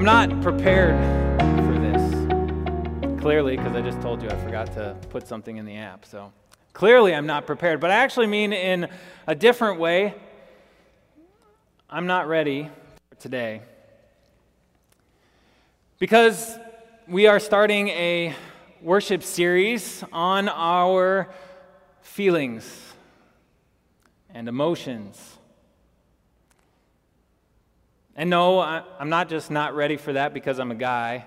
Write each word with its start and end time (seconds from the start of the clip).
I'm 0.00 0.06
not 0.06 0.40
prepared 0.40 0.96
for 1.38 1.78
this. 1.78 3.20
Clearly, 3.20 3.58
because 3.58 3.76
I 3.76 3.82
just 3.82 4.00
told 4.00 4.22
you 4.22 4.30
I 4.30 4.36
forgot 4.36 4.72
to 4.72 4.96
put 5.10 5.28
something 5.28 5.58
in 5.58 5.66
the 5.66 5.76
app. 5.76 6.06
So 6.06 6.32
clearly, 6.72 7.14
I'm 7.14 7.26
not 7.26 7.44
prepared. 7.44 7.80
But 7.80 7.90
I 7.90 7.96
actually 7.96 8.26
mean 8.26 8.54
in 8.54 8.88
a 9.26 9.34
different 9.34 9.78
way. 9.78 10.14
I'm 11.90 12.06
not 12.06 12.28
ready 12.28 12.70
today. 13.18 13.60
Because 15.98 16.56
we 17.06 17.26
are 17.26 17.38
starting 17.38 17.88
a 17.88 18.34
worship 18.80 19.22
series 19.22 20.02
on 20.14 20.48
our 20.48 21.28
feelings 22.00 22.94
and 24.32 24.48
emotions. 24.48 25.36
And 28.20 28.28
no, 28.28 28.58
I, 28.58 28.82
am 29.00 29.08
not 29.08 29.30
just 29.30 29.50
not 29.50 29.74
ready 29.74 29.96
for 29.96 30.12
that 30.12 30.34
because 30.34 30.58
I'm 30.58 30.70
a 30.70 30.74
guy. 30.74 31.24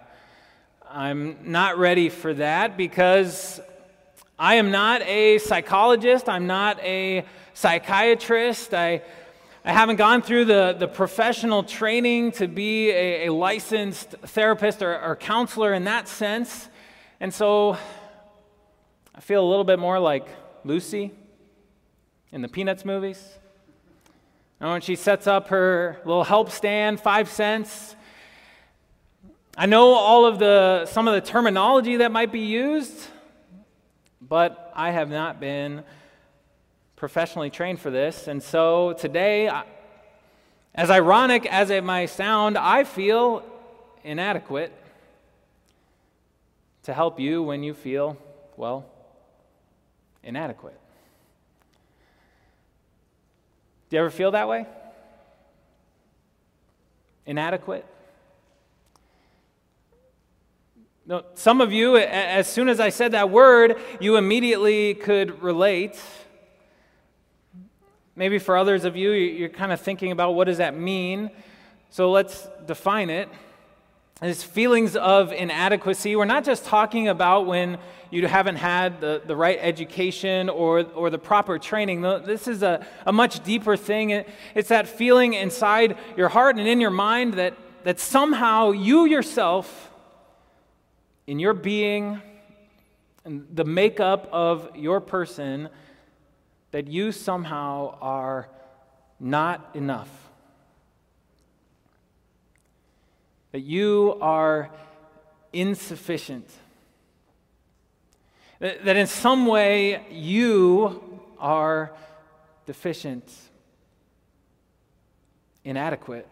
I'm 0.87 1.37
not 1.41 1.79
ready 1.79 2.09
for 2.09 2.35
that 2.35 2.77
because 2.77 3.59
I 4.37 4.57
am 4.57 4.69
not 4.69 5.01
a 5.01 5.39
psychologist. 5.39 6.29
I'm 6.29 6.45
not 6.45 6.79
a 6.81 7.25
psychiatrist. 7.55 8.75
I, 8.75 9.01
I 9.65 9.71
haven't 9.71 9.95
gone 9.95 10.21
through 10.21 10.45
the, 10.45 10.75
the 10.77 10.87
professional 10.87 11.63
training 11.63 12.33
to 12.33 12.47
be 12.47 12.91
a, 12.91 13.25
a 13.25 13.33
licensed 13.33 14.11
therapist 14.11 14.83
or, 14.83 15.01
or 15.01 15.15
counselor 15.15 15.73
in 15.73 15.85
that 15.85 16.07
sense. 16.07 16.69
And 17.19 17.33
so 17.33 17.75
I 19.15 19.19
feel 19.19 19.43
a 19.43 19.49
little 19.49 19.65
bit 19.65 19.79
more 19.79 19.97
like 19.97 20.27
Lucy 20.63 21.11
in 22.31 22.43
the 22.43 22.47
Peanuts 22.47 22.85
movies. 22.85 23.39
And 24.63 24.71
when 24.71 24.79
she 24.79 24.95
sets 24.95 25.27
up 25.27 25.49
her 25.49 25.97
little 26.05 26.23
help 26.23 26.49
stand, 26.49 26.97
five 26.97 27.27
cents, 27.27 27.97
I 29.57 29.65
know 29.65 29.93
all 29.93 30.25
of 30.25 30.39
the 30.39 30.85
some 30.85 31.05
of 31.05 31.15
the 31.15 31.19
terminology 31.19 31.97
that 31.97 32.13
might 32.13 32.31
be 32.31 32.39
used, 32.39 33.09
but 34.21 34.71
I 34.73 34.91
have 34.91 35.09
not 35.09 35.41
been 35.41 35.83
professionally 36.95 37.49
trained 37.49 37.81
for 37.81 37.89
this. 37.91 38.29
And 38.29 38.41
so 38.41 38.93
today, 38.93 39.51
as 40.73 40.89
ironic 40.89 41.45
as 41.45 41.69
it 41.69 41.83
might 41.83 42.05
sound, 42.05 42.57
I 42.57 42.85
feel 42.85 43.43
inadequate 44.05 44.71
to 46.83 46.93
help 46.93 47.19
you 47.19 47.43
when 47.43 47.63
you 47.63 47.73
feel, 47.73 48.15
well, 48.55 48.85
inadequate. 50.23 50.79
Do 53.93 53.97
you 53.97 54.01
ever 54.01 54.09
feel 54.09 54.31
that 54.31 54.49
way? 54.49 54.65
Inadequate? 57.27 57.85
No, 61.05 61.25
some 61.35 61.61
of 61.61 61.71
you, 61.71 61.97
as 61.97 62.47
soon 62.47 62.69
as 62.69 62.79
I 62.79 62.89
said 62.89 63.11
that 63.11 63.29
word, 63.29 63.79
you 63.99 64.15
immediately 64.15 64.95
could 64.95 65.43
relate. 65.43 66.01
Maybe 68.15 68.39
for 68.39 68.57
others 68.57 68.83
of 68.83 68.95
you, 68.95 69.11
you're 69.11 69.49
kind 69.49 69.71
of 69.71 69.79
thinking 69.79 70.11
about 70.11 70.33
what 70.33 70.45
does 70.45 70.57
that 70.57 70.75
mean. 70.75 71.29
So 71.91 72.09
let's 72.09 72.47
define 72.65 73.11
it. 73.11 73.29
As 74.21 74.43
feelings 74.43 74.95
of 74.95 75.33
inadequacy. 75.33 76.15
We're 76.15 76.25
not 76.25 76.45
just 76.45 76.65
talking 76.65 77.09
about 77.09 77.45
when 77.45 77.77
you 78.09 78.25
haven't 78.27 78.57
had 78.57 79.01
the, 79.01 79.21
the 79.25 79.35
right 79.35 79.57
education 79.59 80.49
or, 80.49 80.85
or 80.93 81.09
the 81.09 81.17
proper 81.17 81.57
training. 81.57 82.01
This 82.01 82.47
is 82.47 82.61
a, 82.61 82.85
a 83.05 83.11
much 83.11 83.43
deeper 83.43 83.75
thing. 83.75 84.11
It's 84.53 84.69
that 84.69 84.87
feeling 84.87 85.33
inside 85.33 85.97
your 86.15 86.29
heart 86.29 86.57
and 86.57 86.67
in 86.67 86.79
your 86.79 86.91
mind 86.91 87.33
that, 87.33 87.57
that 87.83 87.99
somehow 87.99 88.71
you 88.71 89.05
yourself, 89.05 89.91
in 91.25 91.39
your 91.39 91.53
being, 91.53 92.21
and 93.25 93.47
the 93.51 93.65
makeup 93.65 94.29
of 94.31 94.69
your 94.75 95.01
person, 95.01 95.69
that 96.71 96.87
you 96.87 97.11
somehow 97.11 97.97
are 97.99 98.47
not 99.19 99.71
enough. 99.73 100.22
That 103.53 103.61
you 103.61 104.17
are 104.19 104.69
insufficient 105.53 106.49
that 108.63 108.95
in 108.95 109.07
some 109.07 109.45
way 109.45 110.05
you 110.09 111.03
are 111.37 111.91
deficient, 112.65 113.29
inadequate. 115.65 116.27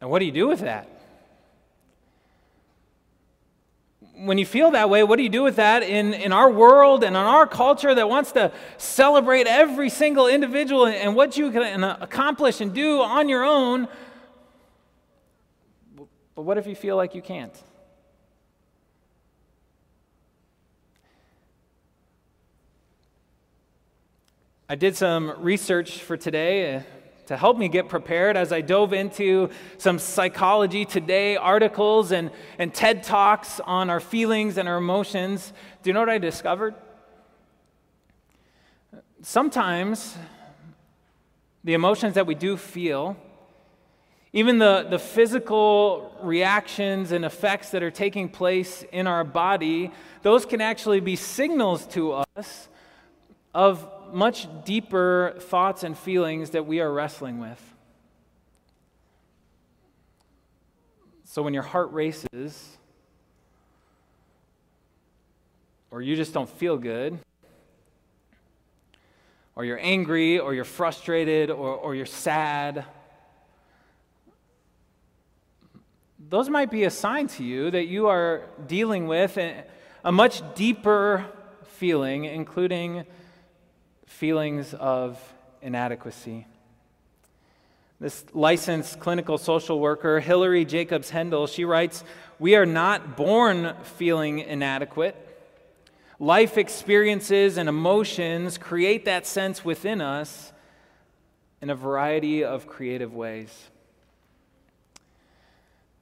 And 0.00 0.08
what 0.08 0.20
do 0.20 0.24
you 0.24 0.32
do 0.32 0.48
with 0.48 0.60
that? 0.60 0.88
When 4.18 4.36
you 4.36 4.46
feel 4.46 4.72
that 4.72 4.90
way, 4.90 5.04
what 5.04 5.16
do 5.16 5.22
you 5.22 5.28
do 5.28 5.42
with 5.42 5.56
that 5.56 5.82
in, 5.82 6.12
in 6.12 6.32
our 6.32 6.50
world 6.50 7.04
and 7.04 7.14
in 7.14 7.22
our 7.22 7.46
culture 7.46 7.94
that 7.94 8.08
wants 8.08 8.32
to 8.32 8.52
celebrate 8.76 9.46
every 9.46 9.88
single 9.88 10.26
individual 10.26 10.86
and 10.86 11.14
what 11.14 11.36
you 11.36 11.52
can 11.52 11.84
accomplish 11.84 12.60
and 12.60 12.74
do 12.74 13.00
on 13.00 13.28
your 13.28 13.44
own? 13.44 13.86
But 16.34 16.42
what 16.42 16.58
if 16.58 16.66
you 16.66 16.74
feel 16.74 16.96
like 16.96 17.14
you 17.14 17.22
can't? 17.22 17.54
I 24.68 24.74
did 24.74 24.96
some 24.96 25.32
research 25.38 26.02
for 26.02 26.16
today 26.16 26.76
uh, 26.76 26.80
to 27.28 27.36
help 27.36 27.58
me 27.58 27.68
get 27.68 27.90
prepared 27.90 28.38
as 28.38 28.52
I 28.52 28.62
dove 28.62 28.94
into 28.94 29.50
some 29.76 29.98
Psychology 29.98 30.86
Today 30.86 31.36
articles 31.36 32.10
and, 32.10 32.30
and 32.58 32.72
TED 32.72 33.02
Talks 33.02 33.60
on 33.60 33.90
our 33.90 34.00
feelings 34.00 34.56
and 34.56 34.66
our 34.66 34.78
emotions. 34.78 35.52
Do 35.82 35.90
you 35.90 35.94
know 35.94 36.00
what 36.00 36.08
I 36.08 36.16
discovered? 36.16 36.74
Sometimes 39.20 40.16
the 41.64 41.74
emotions 41.74 42.14
that 42.14 42.26
we 42.26 42.34
do 42.34 42.56
feel, 42.56 43.14
even 44.32 44.58
the, 44.58 44.86
the 44.88 44.98
physical 44.98 46.16
reactions 46.22 47.12
and 47.12 47.26
effects 47.26 47.72
that 47.72 47.82
are 47.82 47.90
taking 47.90 48.30
place 48.30 48.86
in 48.90 49.06
our 49.06 49.22
body, 49.22 49.90
those 50.22 50.46
can 50.46 50.62
actually 50.62 51.00
be 51.00 51.14
signals 51.14 51.86
to 51.88 52.24
us 52.38 52.68
of 53.52 53.86
much 54.12 54.48
deeper 54.64 55.34
thoughts 55.38 55.82
and 55.82 55.96
feelings 55.96 56.50
that 56.50 56.66
we 56.66 56.80
are 56.80 56.92
wrestling 56.92 57.38
with. 57.38 57.62
So 61.24 61.42
when 61.42 61.54
your 61.54 61.62
heart 61.62 61.92
races, 61.92 62.78
or 65.90 66.02
you 66.02 66.16
just 66.16 66.32
don't 66.32 66.48
feel 66.48 66.78
good, 66.78 67.18
or 69.54 69.64
you're 69.64 69.80
angry, 69.80 70.38
or 70.38 70.54
you're 70.54 70.64
frustrated, 70.64 71.50
or, 71.50 71.74
or 71.74 71.94
you're 71.94 72.06
sad, 72.06 72.84
those 76.28 76.48
might 76.48 76.70
be 76.70 76.84
a 76.84 76.90
sign 76.90 77.26
to 77.26 77.44
you 77.44 77.70
that 77.70 77.86
you 77.86 78.08
are 78.08 78.42
dealing 78.66 79.06
with 79.06 79.36
a, 79.38 79.64
a 80.04 80.12
much 80.12 80.42
deeper 80.54 81.26
feeling, 81.64 82.24
including 82.24 83.04
feelings 84.08 84.74
of 84.74 85.20
inadequacy. 85.60 86.46
This 88.00 88.24
licensed 88.32 89.00
clinical 89.00 89.38
social 89.38 89.78
worker, 89.78 90.20
Hilary 90.20 90.64
Jacobs 90.64 91.10
Hendel, 91.10 91.46
she 91.46 91.64
writes 91.64 92.04
We 92.38 92.56
are 92.56 92.66
not 92.66 93.16
born 93.16 93.74
feeling 93.82 94.38
inadequate. 94.38 95.16
Life 96.18 96.58
experiences 96.58 97.58
and 97.58 97.68
emotions 97.68 98.56
create 98.56 99.04
that 99.04 99.26
sense 99.26 99.64
within 99.64 100.00
us 100.00 100.52
in 101.60 101.70
a 101.70 101.74
variety 101.74 102.44
of 102.44 102.66
creative 102.66 103.14
ways. 103.14 103.68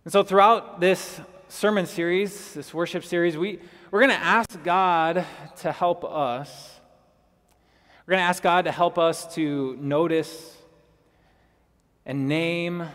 And 0.05 0.13
so, 0.13 0.23
throughout 0.23 0.81
this 0.81 1.21
sermon 1.49 1.87
series, 1.87 2.55
this 2.55 2.73
worship 2.73 3.05
series, 3.05 3.37
we, 3.37 3.59
we're 3.91 4.01
going 4.01 4.11
to 4.11 4.25
ask 4.25 4.63
God 4.63 5.25
to 5.59 5.73
help 5.73 6.05
us 6.05 6.76
we're 8.07 8.13
going 8.13 8.23
to 8.23 8.29
ask 8.29 8.41
God 8.41 8.67
to 8.67 8.71
help 8.71 8.99
us 8.99 9.35
to 9.35 9.77
notice 9.81 10.57
and 12.05 12.29
name 12.29 12.87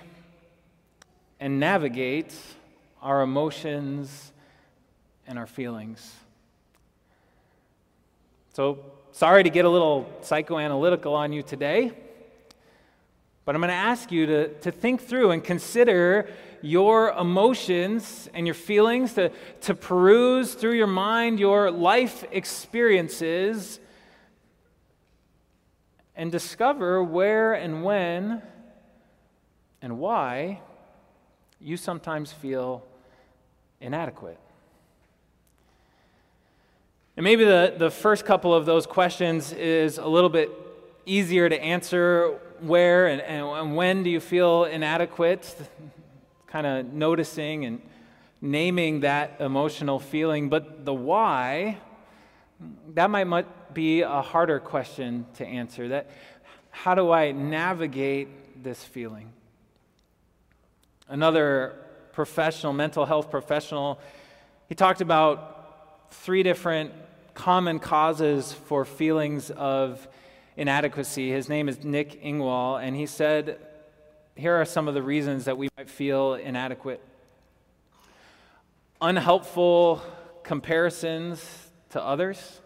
and 1.38 1.60
navigate 1.60 2.34
our 3.02 3.22
emotions 3.22 4.32
and 5.28 5.38
our 5.38 5.48
feelings. 5.48 6.16
So, 8.54 8.80
sorry 9.12 9.44
to 9.44 9.50
get 9.50 9.66
a 9.66 9.70
little 9.70 10.10
psychoanalytical 10.22 11.12
on 11.12 11.34
you 11.34 11.44
today, 11.44 11.92
but 13.44 13.54
I'm 13.54 13.60
going 13.60 13.68
to 13.68 13.74
ask 13.74 14.14
you 14.14 14.26
to, 14.28 14.48
to 14.60 14.72
think 14.72 15.02
through 15.02 15.32
and 15.32 15.44
consider 15.44 16.30
your 16.62 17.10
emotions 17.10 18.30
and 18.34 18.48
your 18.48 18.54
feelings, 18.54 19.16
to, 19.16 19.30
to 19.62 19.76
peruse 19.76 20.54
through 20.54 20.76
your 20.76 20.88
mind 20.88 21.38
your 21.38 21.70
life 21.70 22.24
experiences 22.32 23.82
and 26.16 26.32
discover 26.32 27.04
where 27.04 27.54
and 27.54 27.84
when 27.84 28.42
and 29.82 29.98
why 30.00 30.62
you 31.60 31.78
sometimes 31.78 32.32
feel 32.32 32.84
inadequate. 33.80 34.40
And 37.18 37.24
maybe 37.24 37.44
the, 37.44 37.76
the 37.78 37.92
first 37.92 38.26
couple 38.26 38.54
of 38.54 38.66
those 38.66 38.86
questions 38.86 39.52
is 39.52 39.98
a 39.98 40.08
little 40.08 40.30
bit 40.30 40.50
easier 41.06 41.50
to 41.50 41.62
answer. 41.62 42.40
Where 42.62 43.08
and, 43.08 43.22
and 43.22 43.76
when 43.76 44.04
do 44.04 44.10
you 44.10 44.20
feel 44.20 44.66
inadequate? 44.66 45.56
Kind 46.48 46.68
of 46.68 46.94
noticing 46.94 47.66
and 47.66 47.82
naming 48.40 49.02
that 49.02 49.38
emotional 49.40 50.00
feeling. 50.00 50.50
But 50.50 50.86
the 50.86 50.94
why, 50.94 51.78
that 52.94 53.10
might 53.10 53.26
be 53.74 54.02
a 54.02 54.22
harder 54.22 54.60
question 54.60 55.26
to 55.36 55.46
answer. 55.46 55.90
That 55.90 56.10
how 56.72 56.96
do 56.96 57.12
I 57.12 57.32
navigate 57.32 58.64
this 58.64 58.84
feeling? 58.84 59.32
Another 61.08 61.76
professional, 62.14 62.74
mental 62.74 63.06
health 63.06 63.30
professional, 63.30 64.00
he 64.68 64.76
talked 64.76 65.02
about 65.02 66.12
three 66.12 66.44
different 66.44 66.94
common 67.34 67.80
causes 67.80 68.54
for 68.54 68.86
feelings 68.86 69.52
of 69.52 70.08
inadequacy. 70.56 71.30
His 71.32 71.50
name 71.50 71.68
is 71.68 71.84
Nick 71.84 72.24
Ingwall, 72.24 72.82
and 72.82 72.96
he 72.96 73.06
said, 73.06 73.60
Here 74.36 74.56
are 74.56 74.66
some 74.66 74.88
of 74.88 74.94
the 74.94 75.02
reasons 75.02 75.46
that 75.46 75.58
we 75.58 75.70
might 75.78 75.90
feel 75.90 76.36
inadequate 76.36 77.02
unhelpful 79.02 80.00
comparisons 80.44 81.44
to 81.90 82.02
others, 82.02 82.62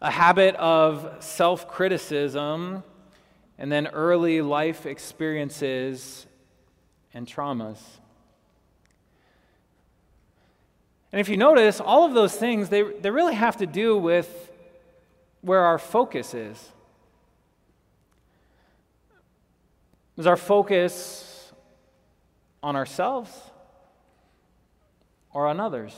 a 0.00 0.10
habit 0.10 0.54
of 0.56 1.16
self 1.20 1.68
criticism, 1.68 2.82
and 3.58 3.70
then 3.70 3.88
early 3.88 4.40
life 4.40 4.86
experiences 4.86 6.26
and 7.12 7.26
traumas. 7.26 7.78
And 11.10 11.20
if 11.20 11.28
you 11.28 11.36
notice, 11.36 11.80
all 11.80 12.04
of 12.04 12.14
those 12.14 12.36
things, 12.36 12.68
they, 12.68 12.82
they 12.82 13.10
really 13.10 13.34
have 13.34 13.56
to 13.58 13.66
do 13.66 13.96
with 13.96 14.52
where 15.40 15.60
our 15.60 15.78
focus 15.78 16.34
is. 16.34 16.72
Is 20.16 20.26
our 20.26 20.36
focus 20.36 21.52
on 22.62 22.76
ourselves 22.76 23.30
or 25.32 25.46
on 25.46 25.60
others? 25.60 25.94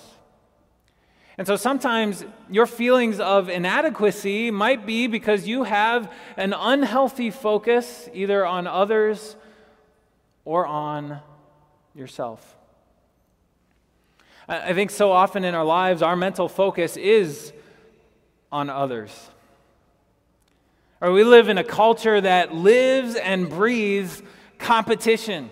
And 1.38 1.46
so 1.46 1.56
sometimes 1.56 2.24
your 2.50 2.66
feelings 2.66 3.18
of 3.18 3.48
inadequacy 3.48 4.50
might 4.50 4.84
be 4.84 5.06
because 5.06 5.46
you 5.46 5.64
have 5.64 6.12
an 6.36 6.52
unhealthy 6.52 7.30
focus 7.30 8.08
either 8.12 8.44
on 8.44 8.66
others 8.66 9.36
or 10.44 10.66
on 10.66 11.20
yourself. 11.94 12.56
I 14.48 14.74
think 14.74 14.90
so 14.90 15.12
often 15.12 15.44
in 15.44 15.54
our 15.54 15.64
lives, 15.64 16.02
our 16.02 16.16
mental 16.16 16.48
focus 16.48 16.96
is 16.96 17.52
on 18.50 18.68
others. 18.68 19.30
Or 21.00 21.12
we 21.12 21.24
live 21.24 21.48
in 21.48 21.56
a 21.56 21.64
culture 21.64 22.20
that 22.20 22.54
lives 22.54 23.14
and 23.14 23.48
breathes 23.48 24.22
competition. 24.58 25.50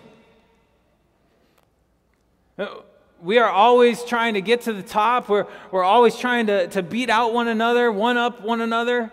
We 3.21 3.37
are 3.37 3.49
always 3.49 4.03
trying 4.03 4.35
to 4.35 4.41
get 4.41 4.61
to 4.61 4.73
the 4.73 4.83
top. 4.83 5.27
We're, 5.27 5.45
we're 5.71 5.83
always 5.83 6.15
trying 6.17 6.47
to, 6.47 6.67
to 6.69 6.81
beat 6.81 7.09
out 7.09 7.33
one 7.33 7.47
another, 7.47 7.91
one 7.91 8.17
up 8.17 8.41
one 8.41 8.61
another. 8.61 9.11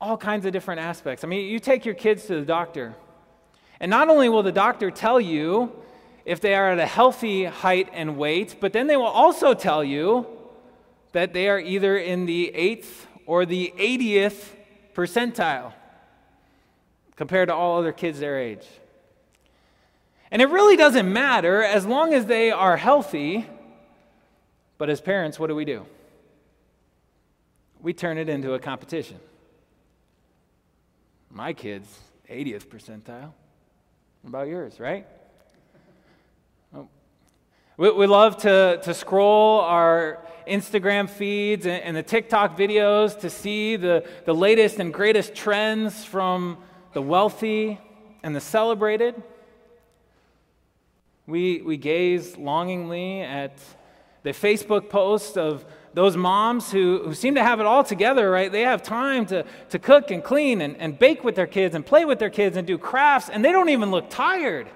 All 0.00 0.16
kinds 0.16 0.46
of 0.46 0.52
different 0.52 0.80
aspects. 0.80 1.22
I 1.22 1.28
mean, 1.28 1.46
you 1.48 1.58
take 1.58 1.84
your 1.84 1.94
kids 1.94 2.26
to 2.26 2.36
the 2.36 2.46
doctor. 2.46 2.94
And 3.78 3.90
not 3.90 4.08
only 4.08 4.28
will 4.28 4.42
the 4.42 4.52
doctor 4.52 4.90
tell 4.90 5.20
you 5.20 5.72
if 6.24 6.40
they 6.40 6.54
are 6.54 6.70
at 6.70 6.78
a 6.78 6.86
healthy 6.86 7.44
height 7.44 7.88
and 7.92 8.16
weight, 8.16 8.56
but 8.60 8.72
then 8.72 8.86
they 8.86 8.96
will 8.96 9.04
also 9.04 9.54
tell 9.54 9.84
you 9.84 10.26
that 11.12 11.32
they 11.34 11.48
are 11.48 11.58
either 11.58 11.98
in 11.98 12.26
the 12.26 12.54
eighth 12.54 13.06
or 13.26 13.44
the 13.44 13.72
80th 13.76 14.50
percentile 14.94 15.74
compared 17.16 17.48
to 17.48 17.54
all 17.54 17.78
other 17.78 17.92
kids 17.92 18.18
their 18.18 18.38
age. 18.38 18.66
And 20.32 20.40
it 20.40 20.48
really 20.48 20.78
doesn't 20.78 21.12
matter 21.12 21.62
as 21.62 21.84
long 21.84 22.14
as 22.14 22.24
they 22.24 22.50
are 22.50 22.78
healthy. 22.78 23.46
But 24.78 24.88
as 24.88 24.98
parents, 24.98 25.38
what 25.38 25.48
do 25.48 25.54
we 25.54 25.66
do? 25.66 25.84
We 27.82 27.92
turn 27.92 28.16
it 28.16 28.30
into 28.30 28.54
a 28.54 28.58
competition. 28.58 29.20
My 31.30 31.52
kids, 31.52 31.86
80th 32.30 32.66
percentile. 32.66 33.32
What 34.22 34.28
about 34.28 34.48
yours, 34.48 34.80
right? 34.80 35.06
We, 37.76 37.90
we 37.90 38.06
love 38.06 38.38
to, 38.38 38.80
to 38.84 38.94
scroll 38.94 39.60
our 39.60 40.18
Instagram 40.48 41.10
feeds 41.10 41.66
and, 41.66 41.82
and 41.82 41.94
the 41.96 42.02
TikTok 42.02 42.56
videos 42.56 43.20
to 43.20 43.28
see 43.28 43.76
the, 43.76 44.06
the 44.24 44.34
latest 44.34 44.78
and 44.78 44.94
greatest 44.94 45.34
trends 45.34 46.04
from 46.06 46.56
the 46.94 47.02
wealthy 47.02 47.78
and 48.22 48.34
the 48.34 48.40
celebrated. 48.40 49.22
We, 51.26 51.62
we 51.62 51.76
gaze 51.76 52.36
longingly 52.36 53.20
at 53.20 53.58
the 54.22 54.30
Facebook 54.30 54.88
posts 54.88 55.36
of 55.36 55.64
those 55.94 56.16
moms 56.16 56.72
who, 56.72 57.02
who 57.04 57.14
seem 57.14 57.34
to 57.34 57.42
have 57.42 57.60
it 57.60 57.66
all 57.66 57.84
together, 57.84 58.30
right? 58.30 58.50
They 58.50 58.62
have 58.62 58.82
time 58.82 59.26
to, 59.26 59.44
to 59.70 59.78
cook 59.78 60.10
and 60.10 60.24
clean 60.24 60.60
and, 60.60 60.76
and 60.78 60.98
bake 60.98 61.22
with 61.22 61.34
their 61.34 61.46
kids 61.46 61.74
and 61.74 61.84
play 61.84 62.04
with 62.04 62.18
their 62.18 62.30
kids 62.30 62.56
and 62.56 62.66
do 62.66 62.78
crafts, 62.78 63.28
and 63.28 63.44
they 63.44 63.52
don't 63.52 63.68
even 63.68 63.90
look 63.90 64.08
tired. 64.08 64.68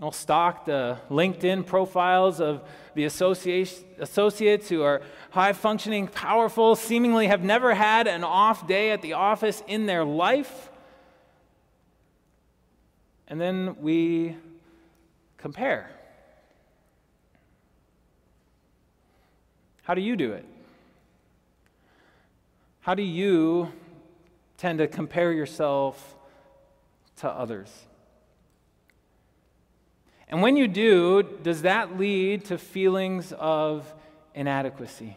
I'll 0.00 0.12
stalk 0.12 0.64
the 0.64 0.98
LinkedIn 1.10 1.66
profiles 1.66 2.40
of 2.40 2.62
the 2.94 3.04
associates 3.04 4.68
who 4.68 4.82
are 4.82 5.02
high 5.30 5.52
functioning, 5.52 6.06
powerful, 6.06 6.76
seemingly 6.76 7.26
have 7.26 7.42
never 7.42 7.74
had 7.74 8.06
an 8.06 8.22
off 8.22 8.68
day 8.68 8.92
at 8.92 9.02
the 9.02 9.14
office 9.14 9.62
in 9.66 9.86
their 9.86 10.04
life. 10.04 10.70
And 13.28 13.38
then 13.38 13.76
we 13.80 14.36
compare. 15.36 15.90
How 19.82 19.94
do 19.94 20.00
you 20.00 20.16
do 20.16 20.32
it? 20.32 20.46
How 22.80 22.94
do 22.94 23.02
you 23.02 23.70
tend 24.56 24.78
to 24.78 24.88
compare 24.88 25.32
yourself 25.32 26.16
to 27.16 27.28
others? 27.28 27.70
And 30.28 30.42
when 30.42 30.56
you 30.56 30.68
do, 30.68 31.22
does 31.22 31.62
that 31.62 31.98
lead 31.98 32.46
to 32.46 32.58
feelings 32.58 33.32
of 33.38 33.94
inadequacy? 34.34 35.16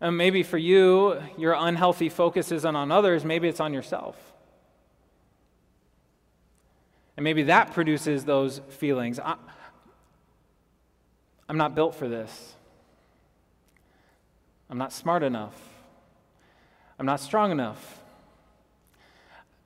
And 0.00 0.16
maybe 0.16 0.42
for 0.42 0.58
you, 0.58 1.20
your 1.36 1.54
unhealthy 1.58 2.08
focus 2.08 2.52
isn't 2.52 2.76
on 2.76 2.92
others, 2.92 3.24
maybe 3.24 3.48
it's 3.48 3.60
on 3.60 3.72
yourself. 3.72 4.27
And 7.18 7.24
maybe 7.24 7.42
that 7.42 7.72
produces 7.72 8.24
those 8.24 8.60
feelings. 8.68 9.18
I, 9.18 9.34
I'm 11.48 11.56
not 11.56 11.74
built 11.74 11.96
for 11.96 12.06
this. 12.06 12.54
I'm 14.70 14.78
not 14.78 14.92
smart 14.92 15.24
enough. 15.24 15.60
I'm 16.96 17.06
not 17.06 17.18
strong 17.18 17.50
enough. 17.50 18.00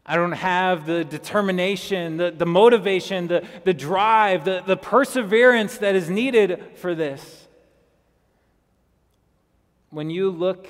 I 0.06 0.16
don't 0.16 0.32
have 0.32 0.86
the 0.86 1.04
determination, 1.04 2.16
the, 2.16 2.30
the 2.30 2.46
motivation, 2.46 3.28
the, 3.28 3.46
the 3.64 3.74
drive, 3.74 4.46
the, 4.46 4.62
the 4.66 4.78
perseverance 4.78 5.76
that 5.76 5.94
is 5.94 6.08
needed 6.08 6.64
for 6.76 6.94
this. 6.94 7.48
When 9.90 10.08
you 10.08 10.30
look 10.30 10.68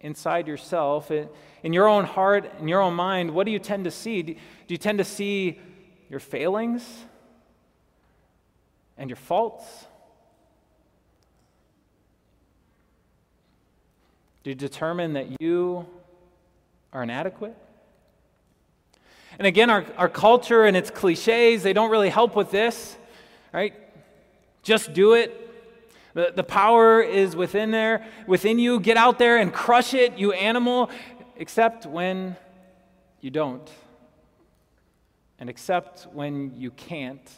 inside 0.00 0.48
yourself, 0.48 1.10
in 1.10 1.72
your 1.74 1.86
own 1.86 2.06
heart, 2.06 2.50
in 2.58 2.68
your 2.68 2.80
own 2.80 2.94
mind, 2.94 3.32
what 3.32 3.44
do 3.44 3.52
you 3.52 3.58
tend 3.58 3.84
to 3.84 3.90
see? 3.90 4.22
Do 4.22 4.34
you 4.68 4.78
tend 4.78 4.96
to 4.96 5.04
see 5.04 5.60
your 6.08 6.20
failings 6.20 6.84
and 8.96 9.10
your 9.10 9.16
faults? 9.16 9.64
Do 14.44 14.50
you 14.50 14.54
determine 14.54 15.14
that 15.14 15.40
you 15.40 15.86
are 16.92 17.02
inadequate? 17.02 17.56
And 19.38 19.46
again, 19.46 19.70
our, 19.70 19.84
our 19.98 20.08
culture 20.08 20.64
and 20.64 20.76
its 20.76 20.90
cliches, 20.90 21.62
they 21.62 21.72
don't 21.72 21.90
really 21.90 22.08
help 22.08 22.36
with 22.36 22.50
this, 22.50 22.96
right? 23.52 23.74
Just 24.62 24.92
do 24.92 25.14
it. 25.14 25.42
The, 26.14 26.32
the 26.34 26.44
power 26.44 27.02
is 27.02 27.36
within 27.36 27.70
there, 27.70 28.06
within 28.26 28.58
you. 28.58 28.80
Get 28.80 28.96
out 28.96 29.18
there 29.18 29.36
and 29.36 29.52
crush 29.52 29.92
it, 29.92 30.16
you 30.16 30.32
animal, 30.32 30.90
except 31.36 31.84
when 31.84 32.36
you 33.20 33.30
don't. 33.30 33.68
And 35.38 35.50
accept 35.50 36.06
when 36.12 36.54
you 36.56 36.70
can't. 36.70 37.28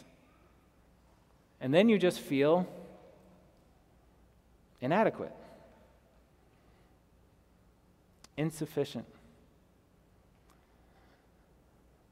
And 1.59 1.73
then 1.73 1.89
you 1.89 1.97
just 1.97 2.19
feel 2.19 2.67
inadequate. 4.81 5.33
insufficient. 8.39 9.05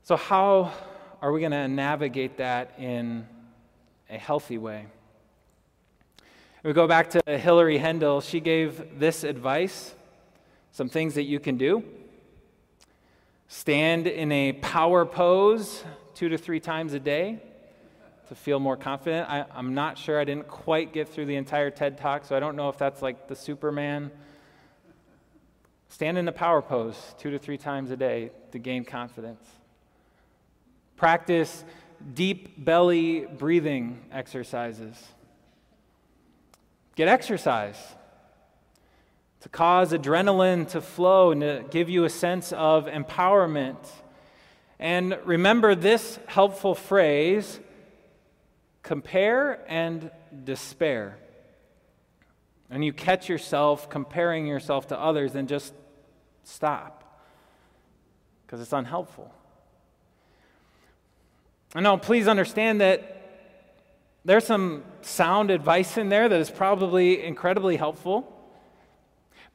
So, 0.03 0.17
how 0.17 0.73
are 1.21 1.31
we 1.31 1.39
going 1.39 1.53
to 1.53 1.67
navigate 1.69 2.37
that 2.37 2.73
in 2.77 3.25
a 4.09 4.17
healthy 4.17 4.57
way? 4.57 4.87
we 6.63 6.73
go 6.73 6.85
back 6.85 7.09
to 7.11 7.21
Hilary 7.25 7.79
Hendel, 7.79 8.21
she 8.21 8.41
gave 8.41 8.99
this 8.99 9.23
advice 9.23 9.95
some 10.73 10.89
things 10.89 11.13
that 11.15 11.23
you 11.23 11.39
can 11.39 11.57
do. 11.57 11.81
Stand 13.47 14.07
in 14.07 14.31
a 14.31 14.53
power 14.53 15.05
pose 15.05 15.83
two 16.13 16.29
to 16.29 16.37
three 16.37 16.59
times 16.59 16.93
a 16.93 16.99
day 16.99 17.41
to 18.27 18.35
feel 18.35 18.59
more 18.59 18.75
confident. 18.75 19.29
I, 19.29 19.45
am 19.55 19.73
not 19.73 19.97
sure. 19.97 20.19
I 20.19 20.25
didn't 20.25 20.47
quite 20.47 20.91
get 20.91 21.07
through 21.07 21.27
the 21.27 21.35
entire 21.35 21.69
TED 21.69 21.97
talk, 21.97 22.25
so 22.25 22.35
I 22.35 22.39
don't 22.41 22.57
know 22.57 22.67
if 22.67 22.77
that's 22.77 23.01
like 23.01 23.27
the 23.29 23.35
Superman. 23.35 24.11
Stand 25.87 26.17
in 26.17 26.27
a 26.27 26.33
power 26.33 26.61
pose 26.61 27.15
two 27.17 27.31
to 27.31 27.39
three 27.39 27.57
times 27.57 27.89
a 27.91 27.95
day 27.95 28.31
to 28.51 28.59
gain 28.59 28.83
confidence. 28.83 29.45
Practice 30.97 31.63
deep 32.13 32.63
belly 32.63 33.25
breathing 33.25 34.03
exercises. 34.11 35.01
Get 36.95 37.07
exercise 37.07 37.77
to 39.41 39.49
cause 39.49 39.91
adrenaline 39.91 40.67
to 40.69 40.81
flow 40.81 41.31
and 41.31 41.41
to 41.41 41.63
give 41.69 41.89
you 41.89 42.05
a 42.05 42.09
sense 42.09 42.51
of 42.53 42.85
empowerment. 42.87 43.77
And 44.79 45.17
remember 45.25 45.75
this 45.75 46.19
helpful 46.27 46.75
phrase 46.75 47.59
compare 48.83 49.59
and 49.67 50.11
despair. 50.43 51.17
And 52.69 52.83
you 52.83 52.93
catch 52.93 53.27
yourself 53.29 53.89
comparing 53.89 54.47
yourself 54.47 54.87
to 54.87 54.99
others, 54.99 55.35
and 55.35 55.47
just 55.47 55.73
stop 56.43 57.03
because 58.45 58.61
it's 58.61 58.73
unhelpful. 58.73 59.33
I 61.75 61.81
know, 61.81 61.97
please 61.97 62.27
understand 62.27 62.79
that 62.81 63.13
there's 64.23 64.45
some 64.45 64.83
sound 65.01 65.51
advice 65.51 65.97
in 65.97 66.09
there 66.09 66.27
that 66.27 66.39
is 66.39 66.49
probably 66.49 67.23
incredibly 67.23 67.75
helpful. 67.75 68.33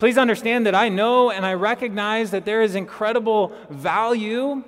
Please 0.02 0.18
understand 0.18 0.66
that 0.66 0.74
I 0.74 0.88
know 0.88 1.30
and 1.30 1.46
I 1.46 1.54
recognize 1.54 2.32
that 2.32 2.44
there 2.44 2.60
is 2.60 2.74
incredible 2.74 3.52
value 3.70 4.64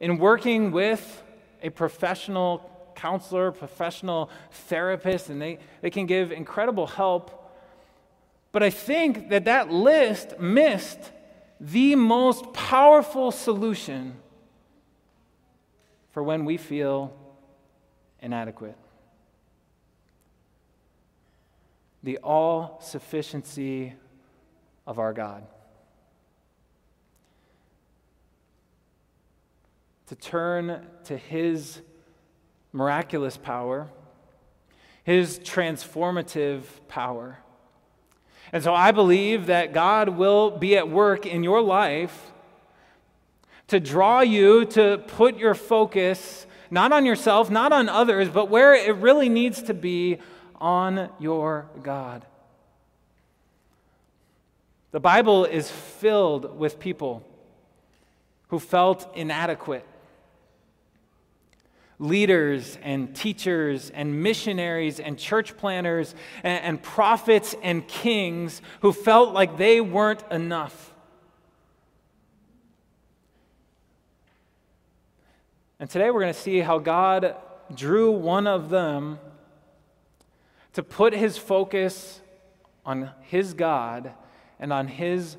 in 0.00 0.16
working 0.16 0.70
with 0.70 1.22
a 1.62 1.68
professional 1.68 2.70
counselor, 2.94 3.52
professional 3.52 4.30
therapist, 4.50 5.28
and 5.28 5.38
they, 5.38 5.58
they 5.82 5.90
can 5.90 6.06
give 6.06 6.32
incredible 6.32 6.86
help. 6.86 7.52
But 8.52 8.62
I 8.62 8.70
think 8.70 9.28
that 9.28 9.44
that 9.44 9.70
list 9.70 10.40
missed 10.40 11.12
the 11.60 11.94
most 11.94 12.54
powerful 12.54 13.32
solution 13.32 14.16
for 16.12 16.22
when 16.22 16.46
we 16.46 16.56
feel 16.56 17.14
inadequate 18.18 18.78
the 22.02 22.18
all 22.18 22.78
sufficiency 22.82 23.94
of 24.86 24.98
our 24.98 25.12
God. 25.12 25.46
To 30.08 30.14
turn 30.14 30.86
to 31.04 31.16
His 31.16 31.80
miraculous 32.72 33.36
power, 33.36 33.88
His 35.02 35.38
transformative 35.38 36.64
power. 36.88 37.38
And 38.52 38.62
so 38.62 38.74
I 38.74 38.92
believe 38.92 39.46
that 39.46 39.72
God 39.72 40.10
will 40.10 40.50
be 40.50 40.76
at 40.76 40.88
work 40.88 41.26
in 41.26 41.42
your 41.42 41.60
life 41.60 42.32
to 43.68 43.80
draw 43.80 44.20
you 44.20 44.64
to 44.66 44.98
put 45.06 45.38
your 45.38 45.54
focus 45.54 46.46
not 46.70 46.92
on 46.92 47.06
yourself, 47.06 47.50
not 47.50 47.72
on 47.72 47.88
others, 47.88 48.28
but 48.28 48.48
where 48.48 48.74
it 48.74 48.96
really 48.96 49.28
needs 49.28 49.62
to 49.62 49.74
be 49.74 50.18
on 50.56 51.08
your 51.20 51.68
God. 51.82 52.26
The 54.94 55.00
Bible 55.00 55.44
is 55.44 55.68
filled 55.68 56.56
with 56.56 56.78
people 56.78 57.24
who 58.46 58.60
felt 58.60 59.10
inadequate 59.16 59.84
leaders 61.98 62.78
and 62.80 63.12
teachers 63.12 63.90
and 63.90 64.22
missionaries 64.22 65.00
and 65.00 65.18
church 65.18 65.56
planners 65.56 66.14
and, 66.44 66.62
and, 66.62 66.80
prophets 66.80 67.56
and 67.60 67.88
kings 67.88 68.62
who 68.82 68.92
felt 68.92 69.34
like 69.34 69.56
they 69.56 69.80
weren't 69.80 70.22
enough. 70.30 70.94
And 75.80 75.90
today 75.90 76.08
we're 76.12 76.20
going 76.20 76.34
to 76.34 76.38
see 76.38 76.60
how 76.60 76.78
God 76.78 77.34
drew 77.74 78.12
one 78.12 78.46
of 78.46 78.70
them 78.70 79.18
to 80.74 80.84
put 80.84 81.12
his 81.12 81.36
focus 81.36 82.20
on 82.86 83.10
his 83.22 83.54
God 83.54 84.14
and 84.58 84.72
on 84.72 84.88
his 84.88 85.36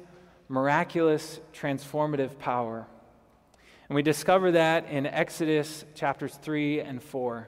miraculous 0.48 1.40
transformative 1.54 2.38
power. 2.40 2.86
And 3.90 3.96
we 3.96 4.02
discover 4.02 4.52
that 4.54 4.90
in 4.90 5.06
Exodus 5.06 5.86
chapters 5.94 6.36
3 6.42 6.80
and 6.80 7.02
4. 7.02 7.48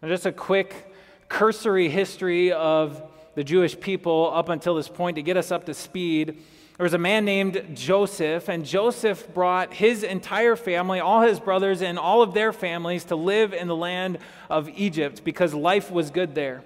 And 0.00 0.10
just 0.10 0.26
a 0.26 0.32
quick 0.32 0.94
cursory 1.28 1.88
history 1.88 2.52
of 2.52 3.02
the 3.34 3.44
Jewish 3.44 3.78
people 3.78 4.30
up 4.34 4.48
until 4.48 4.74
this 4.74 4.88
point 4.88 5.16
to 5.16 5.22
get 5.22 5.36
us 5.36 5.52
up 5.52 5.66
to 5.66 5.74
speed. 5.74 6.42
There 6.76 6.84
was 6.84 6.94
a 6.94 6.98
man 6.98 7.24
named 7.24 7.72
Joseph, 7.74 8.48
and 8.48 8.64
Joseph 8.64 9.32
brought 9.34 9.74
his 9.74 10.04
entire 10.04 10.54
family, 10.54 11.00
all 11.00 11.22
his 11.22 11.40
brothers, 11.40 11.82
and 11.82 11.98
all 11.98 12.22
of 12.22 12.34
their 12.34 12.52
families 12.52 13.04
to 13.06 13.16
live 13.16 13.52
in 13.52 13.66
the 13.66 13.76
land 13.76 14.18
of 14.48 14.68
Egypt 14.70 15.22
because 15.24 15.54
life 15.54 15.90
was 15.90 16.10
good 16.10 16.36
there. 16.36 16.62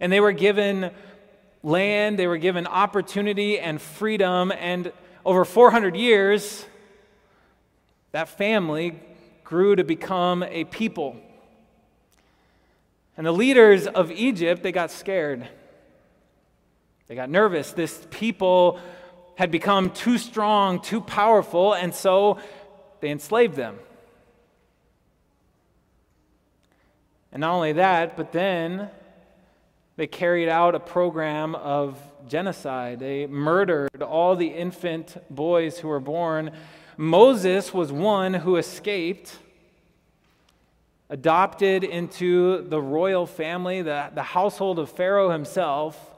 And 0.00 0.12
they 0.12 0.20
were 0.20 0.32
given 0.32 0.90
land, 1.66 2.16
they 2.16 2.28
were 2.28 2.38
given 2.38 2.64
opportunity 2.64 3.58
and 3.58 3.82
freedom, 3.82 4.52
and 4.52 4.92
over 5.24 5.44
400 5.44 5.96
years, 5.96 6.64
that 8.12 8.28
family 8.28 9.00
grew 9.42 9.74
to 9.74 9.82
become 9.82 10.44
a 10.44 10.62
people. 10.64 11.16
And 13.16 13.26
the 13.26 13.32
leaders 13.32 13.88
of 13.88 14.12
Egypt, 14.12 14.62
they 14.62 14.70
got 14.70 14.92
scared. 14.92 15.48
They 17.08 17.16
got 17.16 17.30
nervous. 17.30 17.72
This 17.72 18.06
people 18.10 18.78
had 19.34 19.50
become 19.50 19.90
too 19.90 20.18
strong, 20.18 20.80
too 20.80 21.00
powerful, 21.00 21.74
and 21.74 21.92
so 21.92 22.38
they 23.00 23.10
enslaved 23.10 23.56
them. 23.56 23.76
And 27.32 27.40
not 27.40 27.54
only 27.54 27.72
that, 27.72 28.16
but 28.16 28.30
then 28.30 28.88
they 29.96 30.06
carried 30.06 30.48
out 30.48 30.74
a 30.74 30.80
program 30.80 31.54
of 31.54 31.98
genocide. 32.28 33.00
They 33.00 33.26
murdered 33.26 34.02
all 34.02 34.36
the 34.36 34.48
infant 34.48 35.16
boys 35.30 35.78
who 35.78 35.88
were 35.88 36.00
born 36.00 36.52
Moses 36.96 37.74
was 37.74 37.92
one 37.92 38.32
who 38.32 38.56
escaped, 38.56 39.38
adopted 41.10 41.84
into 41.84 42.62
the 42.62 42.80
royal 42.80 43.26
family, 43.26 43.82
the, 43.82 44.10
the 44.14 44.22
household 44.22 44.78
of 44.78 44.90
Pharaoh 44.90 45.28
himself. 45.28 46.10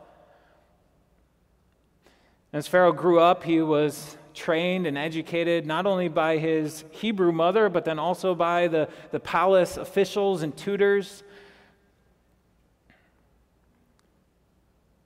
As 2.52 2.68
Pharaoh 2.68 2.92
grew 2.92 3.18
up, 3.18 3.42
he 3.42 3.61
was 3.61 4.16
trained 4.35 4.87
and 4.87 4.97
educated 4.97 5.66
not 5.66 5.85
only 5.85 6.06
by 6.06 6.38
his 6.38 6.85
Hebrew 6.92 7.32
mother, 7.32 7.68
but 7.68 7.85
then 7.85 7.99
also 7.99 8.37
by 8.37 8.68
the, 8.68 8.88
the 9.11 9.18
palace 9.18 9.76
officials 9.76 10.42
and 10.42 10.56
tutors. 10.56 11.25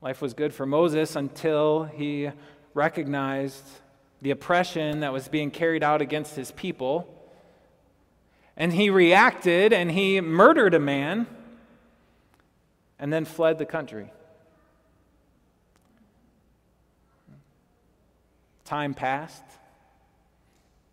Life 0.03 0.21
was 0.21 0.35
good 0.35 0.53
for 0.53 0.67
Moses 0.67 1.15
until 1.15 1.85
he 1.85 2.29
recognized 2.75 3.63
the 4.21 4.33
oppression 4.33 4.99
that 5.01 5.13
was 5.13 5.29
being 5.29 5.53
carried 5.53 5.85
out 5.85 6.03
against 6.03 6.35
his 6.35 6.51
people. 6.51 7.07
And 8.57 8.73
he 8.73 8.91
reacted 8.91 9.73
and 9.73 9.93
he 9.93 10.21
murdered 10.21 10.75
a 10.75 10.81
man 10.81 11.29
and 12.99 13.13
then 13.13 13.25
fled 13.25 13.59
the 13.59 13.65
country. 13.65 14.13
Time 18.65 18.95
passed. 18.95 19.45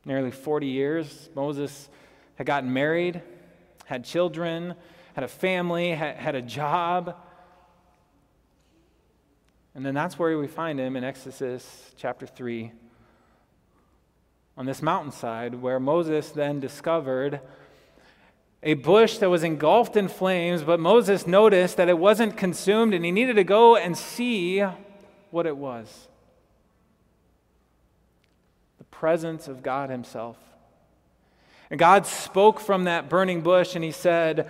Nearly 0.05 0.29
40 0.29 0.67
years. 0.67 1.29
Moses 1.33 1.89
had 2.35 2.45
gotten 2.45 2.71
married, 2.71 3.23
had 3.85 4.05
children, 4.05 4.75
had 5.15 5.23
a 5.23 5.27
family, 5.27 5.93
had, 5.93 6.15
had 6.15 6.35
a 6.35 6.43
job. 6.43 7.15
And 9.75 9.85
then 9.85 9.93
that's 9.93 10.17
where 10.17 10.37
we 10.37 10.47
find 10.47 10.79
him 10.79 10.95
in 10.95 11.03
Exodus 11.03 11.91
chapter 11.95 12.25
3, 12.25 12.71
on 14.57 14.65
this 14.65 14.81
mountainside 14.81 15.55
where 15.55 15.79
Moses 15.79 16.31
then 16.31 16.59
discovered 16.59 17.39
a 18.61 18.73
bush 18.73 19.19
that 19.19 19.29
was 19.29 19.43
engulfed 19.43 19.95
in 19.95 20.09
flames, 20.09 20.63
but 20.63 20.79
Moses 20.79 21.25
noticed 21.25 21.77
that 21.77 21.87
it 21.87 21.97
wasn't 21.97 22.35
consumed 22.35 22.93
and 22.93 23.05
he 23.05 23.11
needed 23.11 23.35
to 23.35 23.43
go 23.45 23.77
and 23.77 23.97
see 23.97 24.65
what 25.31 25.45
it 25.45 25.55
was. 25.55 26.07
The 28.79 28.83
presence 28.85 29.47
of 29.47 29.63
God 29.63 29.89
Himself. 29.89 30.37
And 31.69 31.79
God 31.79 32.05
spoke 32.05 32.59
from 32.59 32.85
that 32.85 33.07
burning 33.07 33.41
bush 33.41 33.75
and 33.75 33.83
He 33.83 33.91
said, 33.91 34.49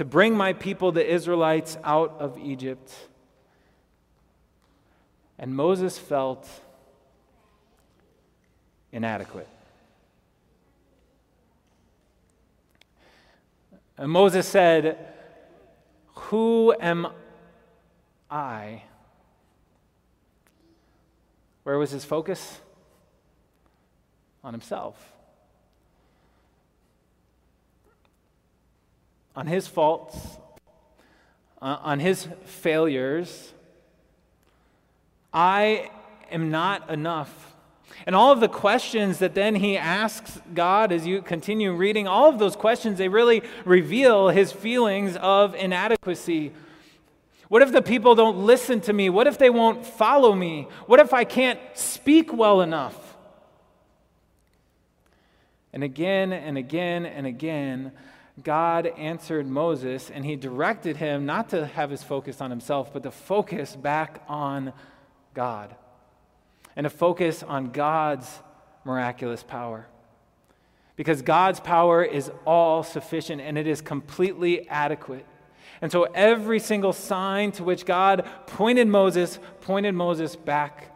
to 0.00 0.04
bring 0.06 0.34
my 0.34 0.54
people, 0.54 0.92
the 0.92 1.06
Israelites, 1.06 1.76
out 1.84 2.16
of 2.20 2.38
Egypt. 2.38 2.90
And 5.38 5.54
Moses 5.54 5.98
felt 5.98 6.48
inadequate. 8.92 9.46
And 13.98 14.10
Moses 14.10 14.48
said, 14.48 14.96
Who 16.14 16.74
am 16.80 17.08
I? 18.30 18.84
Where 21.64 21.76
was 21.76 21.90
his 21.90 22.06
focus? 22.06 22.58
On 24.42 24.54
himself. 24.54 25.12
On 29.34 29.46
his 29.46 29.66
faults, 29.66 30.16
uh, 31.62 31.78
on 31.82 32.00
his 32.00 32.28
failures. 32.44 33.52
I 35.32 35.90
am 36.30 36.50
not 36.50 36.90
enough. 36.90 37.54
And 38.06 38.16
all 38.16 38.32
of 38.32 38.40
the 38.40 38.48
questions 38.48 39.18
that 39.18 39.34
then 39.34 39.56
he 39.56 39.76
asks 39.76 40.40
God 40.54 40.90
as 40.90 41.06
you 41.06 41.22
continue 41.22 41.72
reading, 41.72 42.08
all 42.08 42.28
of 42.28 42.38
those 42.38 42.56
questions, 42.56 42.98
they 42.98 43.08
really 43.08 43.42
reveal 43.64 44.28
his 44.28 44.52
feelings 44.52 45.16
of 45.16 45.54
inadequacy. 45.54 46.52
What 47.48 47.62
if 47.62 47.72
the 47.72 47.82
people 47.82 48.14
don't 48.14 48.46
listen 48.46 48.80
to 48.82 48.92
me? 48.92 49.10
What 49.10 49.26
if 49.26 49.36
they 49.36 49.50
won't 49.50 49.84
follow 49.84 50.34
me? 50.34 50.68
What 50.86 51.00
if 51.00 51.12
I 51.12 51.24
can't 51.24 51.58
speak 51.74 52.32
well 52.32 52.60
enough? 52.60 53.16
And 55.72 55.84
again 55.84 56.32
and 56.32 56.56
again 56.56 57.06
and 57.06 57.26
again, 57.26 57.92
God 58.42 58.86
answered 58.86 59.46
Moses 59.46 60.10
and 60.10 60.24
he 60.24 60.36
directed 60.36 60.96
him 60.96 61.26
not 61.26 61.50
to 61.50 61.66
have 61.66 61.90
his 61.90 62.02
focus 62.02 62.40
on 62.40 62.50
himself, 62.50 62.92
but 62.92 63.02
to 63.02 63.10
focus 63.10 63.76
back 63.76 64.22
on 64.28 64.72
God 65.34 65.74
and 66.76 66.84
to 66.84 66.90
focus 66.90 67.42
on 67.42 67.72
God's 67.72 68.28
miraculous 68.84 69.42
power. 69.42 69.86
Because 70.96 71.22
God's 71.22 71.60
power 71.60 72.04
is 72.04 72.30
all 72.44 72.82
sufficient 72.82 73.40
and 73.40 73.56
it 73.56 73.66
is 73.66 73.80
completely 73.80 74.68
adequate. 74.68 75.26
And 75.80 75.90
so 75.90 76.04
every 76.14 76.58
single 76.58 76.92
sign 76.92 77.52
to 77.52 77.64
which 77.64 77.86
God 77.86 78.28
pointed 78.46 78.86
Moses 78.86 79.38
pointed 79.62 79.92
Moses 79.92 80.36
back 80.36 80.94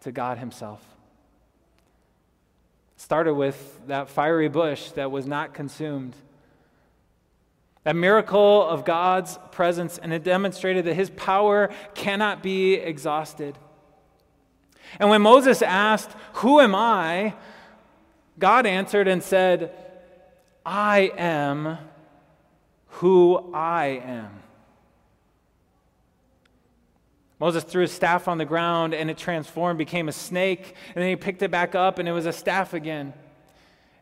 to 0.00 0.12
God 0.12 0.38
himself. 0.38 0.84
Started 2.96 3.34
with 3.34 3.80
that 3.86 4.08
fiery 4.08 4.48
bush 4.48 4.90
that 4.92 5.10
was 5.10 5.26
not 5.26 5.54
consumed 5.54 6.16
that 7.84 7.94
miracle 7.94 8.66
of 8.66 8.84
God's 8.84 9.38
presence, 9.52 9.98
and 9.98 10.12
it 10.12 10.24
demonstrated 10.24 10.86
that 10.86 10.94
his 10.94 11.10
power 11.10 11.70
cannot 11.94 12.42
be 12.42 12.74
exhausted. 12.74 13.58
And 14.98 15.10
when 15.10 15.22
Moses 15.22 15.62
asked, 15.62 16.10
Who 16.34 16.60
am 16.60 16.74
I? 16.74 17.34
God 18.38 18.66
answered 18.66 19.06
and 19.06 19.22
said, 19.22 19.72
I 20.64 21.12
am 21.16 21.78
who 22.86 23.52
I 23.52 24.02
am. 24.04 24.40
Moses 27.38 27.64
threw 27.64 27.82
his 27.82 27.92
staff 27.92 28.28
on 28.28 28.38
the 28.38 28.44
ground 28.44 28.94
and 28.94 29.10
it 29.10 29.18
transformed, 29.18 29.76
became 29.76 30.08
a 30.08 30.12
snake, 30.12 30.74
and 30.94 31.02
then 31.02 31.10
he 31.10 31.16
picked 31.16 31.42
it 31.42 31.50
back 31.50 31.74
up 31.74 31.98
and 31.98 32.08
it 32.08 32.12
was 32.12 32.26
a 32.26 32.32
staff 32.32 32.72
again. 32.72 33.12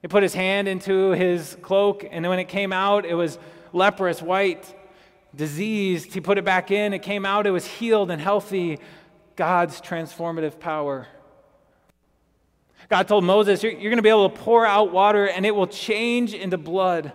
He 0.02 0.08
put 0.08 0.22
his 0.22 0.34
hand 0.34 0.68
into 0.68 1.10
his 1.10 1.56
cloak, 1.62 2.04
and 2.10 2.28
when 2.28 2.38
it 2.38 2.48
came 2.48 2.72
out, 2.72 3.04
it 3.04 3.14
was 3.14 3.38
leprous, 3.72 4.22
white, 4.22 4.74
diseased. 5.34 6.12
He 6.12 6.20
put 6.20 6.38
it 6.38 6.44
back 6.44 6.70
in. 6.70 6.92
It 6.92 7.02
came 7.02 7.24
out. 7.24 7.46
It 7.46 7.50
was 7.50 7.66
healed 7.66 8.10
and 8.10 8.20
healthy. 8.20 8.78
God's 9.36 9.80
transformative 9.80 10.60
power. 10.60 11.06
God 12.88 13.08
told 13.08 13.24
Moses, 13.24 13.62
You're, 13.62 13.72
you're 13.72 13.90
going 13.90 13.96
to 13.96 14.02
be 14.02 14.08
able 14.08 14.28
to 14.28 14.36
pour 14.36 14.66
out 14.66 14.92
water 14.92 15.26
and 15.26 15.46
it 15.46 15.54
will 15.54 15.66
change 15.66 16.34
into 16.34 16.58
blood. 16.58 17.12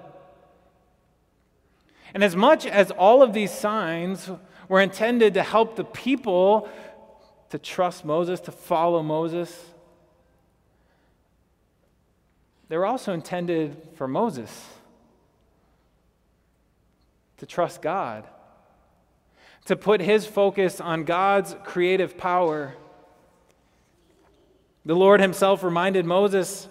And 2.14 2.24
as 2.24 2.36
much 2.36 2.66
as 2.66 2.90
all 2.92 3.22
of 3.22 3.34
these 3.34 3.52
signs 3.52 4.30
were 4.68 4.82
intended 4.82 5.36
to 5.36 5.44
help 5.44 5.76
the 5.76 5.84
people 5.84 6.70
to 7.50 7.60
trust 7.60 8.04
Moses, 8.04 8.40
to 8.42 8.52
follow 8.52 9.04
Moses, 9.04 9.66
they 12.70 12.78
were 12.78 12.86
also 12.86 13.14
intended 13.14 13.78
for 13.96 14.08
Moses 14.08 14.68
to 17.38 17.46
trust 17.46 17.82
God, 17.82 18.28
to 19.66 19.76
put 19.76 20.02
his 20.02 20.26
focus 20.26 20.82
on 20.82 21.04
God's 21.04 21.56
creative 21.64 22.18
power. 22.18 22.76
The 24.86 24.96
Lord 24.96 25.20
himself 25.20 25.64
reminded 25.64 26.06
Moses 26.06 26.68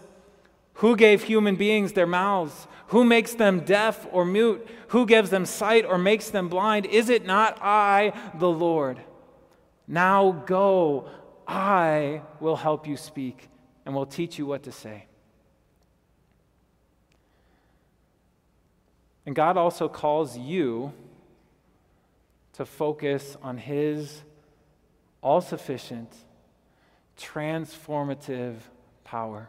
who 0.77 0.97
gave 0.97 1.23
human 1.23 1.57
beings 1.57 1.93
their 1.93 2.07
mouths? 2.07 2.67
Who 2.89 3.05
makes 3.05 3.35
them 3.35 3.61
deaf 3.61 4.07
or 4.13 4.25
mute? 4.25 4.67
Who 4.89 5.07
gives 5.07 5.31
them 5.31 5.47
sight 5.47 5.85
or 5.85 5.99
makes 5.99 6.31
them 6.31 6.49
blind? 6.49 6.87
Is 6.87 7.09
it 7.09 7.25
not 7.25 7.59
I, 7.63 8.13
the 8.35 8.51
Lord? 8.51 9.01
Now 9.89 10.33
go, 10.47 11.09
I 11.49 12.23
will 12.41 12.57
help 12.57 12.87
you 12.87 12.97
speak 12.97 13.49
and 13.85 13.95
will 13.95 14.07
teach 14.07 14.39
you 14.39 14.47
what 14.47 14.65
to 14.65 14.73
say. 14.73 15.06
And 19.27 19.35
God 19.35 19.57
also 19.57 19.89
calls 19.89 20.39
you 20.39 20.93
to 22.53 22.65
focus 22.65 23.37
on 23.43 23.59
His 23.59 24.23
all 25.21 25.41
sufficient, 25.41 26.15
transformative 27.19 28.55
power. 29.05 29.49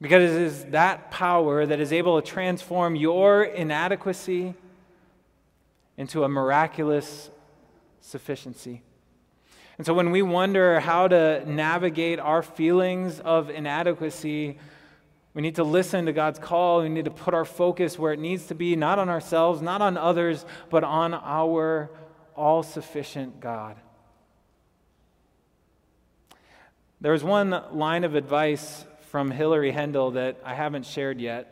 Because 0.00 0.34
it 0.34 0.42
is 0.42 0.64
that 0.66 1.12
power 1.12 1.64
that 1.64 1.78
is 1.78 1.92
able 1.92 2.20
to 2.20 2.26
transform 2.26 2.96
your 2.96 3.44
inadequacy 3.44 4.54
into 5.96 6.24
a 6.24 6.28
miraculous 6.28 7.30
sufficiency. 8.00 8.82
And 9.78 9.86
so 9.86 9.94
when 9.94 10.10
we 10.10 10.22
wonder 10.22 10.80
how 10.80 11.08
to 11.08 11.44
navigate 11.50 12.18
our 12.18 12.42
feelings 12.42 13.20
of 13.20 13.50
inadequacy, 13.50 14.58
we 15.34 15.42
need 15.42 15.56
to 15.56 15.64
listen 15.64 16.06
to 16.06 16.12
God's 16.12 16.38
call. 16.38 16.82
We 16.82 16.88
need 16.88 17.06
to 17.06 17.10
put 17.10 17.34
our 17.34 17.44
focus 17.44 17.98
where 17.98 18.12
it 18.12 18.20
needs 18.20 18.46
to 18.46 18.54
be, 18.54 18.76
not 18.76 19.00
on 19.00 19.08
ourselves, 19.08 19.60
not 19.60 19.82
on 19.82 19.96
others, 19.96 20.46
but 20.70 20.84
on 20.84 21.12
our 21.12 21.90
all 22.36 22.62
sufficient 22.62 23.40
God. 23.40 23.76
There's 27.00 27.24
one 27.24 27.50
line 27.72 28.04
of 28.04 28.14
advice 28.14 28.84
from 29.10 29.30
Hilary 29.30 29.72
Hendel 29.72 30.12
that 30.12 30.40
I 30.44 30.54
haven't 30.54 30.86
shared 30.86 31.20
yet. 31.20 31.50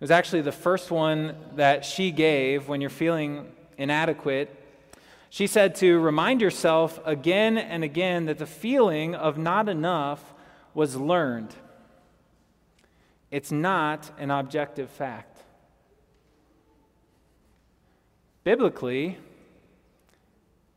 was 0.00 0.10
actually 0.10 0.42
the 0.42 0.52
first 0.52 0.90
one 0.90 1.34
that 1.56 1.84
she 1.84 2.10
gave 2.10 2.68
when 2.68 2.82
you're 2.82 2.90
feeling 2.90 3.50
inadequate. 3.78 4.54
She 5.30 5.46
said 5.46 5.74
to 5.76 5.98
remind 5.98 6.42
yourself 6.42 7.00
again 7.06 7.56
and 7.56 7.82
again 7.82 8.26
that 8.26 8.38
the 8.38 8.46
feeling 8.46 9.14
of 9.14 9.38
not 9.38 9.68
enough 9.68 10.33
was 10.74 10.96
learned. 10.96 11.54
It's 13.30 13.50
not 13.50 14.10
an 14.18 14.30
objective 14.30 14.90
fact. 14.90 15.38
Biblically, 18.42 19.18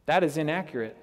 that 0.05 0.23
is 0.23 0.37
inaccurate. 0.37 0.95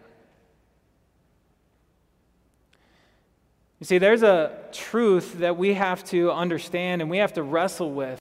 You 3.80 3.86
see, 3.86 3.98
there's 3.98 4.22
a 4.22 4.56
truth 4.72 5.40
that 5.40 5.58
we 5.58 5.74
have 5.74 6.02
to 6.04 6.32
understand 6.32 7.02
and 7.02 7.10
we 7.10 7.18
have 7.18 7.34
to 7.34 7.42
wrestle 7.42 7.92
with. 7.92 8.18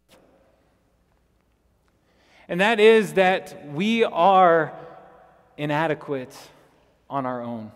And 2.49 2.59
that 2.59 2.81
is 2.81 3.13
that 3.13 3.69
we 3.71 4.03
are 4.03 4.73
inadequate 5.57 6.35
on 7.09 7.25
our 7.25 7.41
own. 7.41 7.71